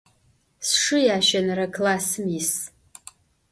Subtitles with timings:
[0.67, 2.51] Sşşı yaşenere klassım yis.